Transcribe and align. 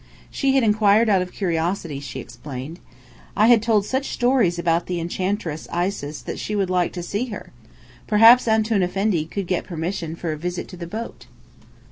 She 0.31 0.55
had 0.55 0.63
inquired 0.63 1.09
out 1.09 1.21
of 1.21 1.31
curiosity, 1.31 1.99
she 1.99 2.19
explained. 2.19 2.79
I 3.37 3.45
had 3.49 3.61
told 3.61 3.85
such 3.85 4.09
stories 4.09 4.57
about 4.57 4.87
the 4.87 4.99
Enchantress 4.99 5.67
Isis 5.71 6.23
that 6.23 6.39
she 6.39 6.55
would 6.55 6.71
like 6.71 6.91
to 6.93 7.03
see 7.03 7.27
her. 7.27 7.51
Perhaps 8.07 8.47
Antoun 8.47 8.81
Effendi 8.81 9.25
could 9.25 9.45
get 9.45 9.63
permission 9.63 10.15
for 10.15 10.31
a 10.31 10.37
visit 10.39 10.67
to 10.69 10.75
the 10.77 10.87
boat. 10.87 11.27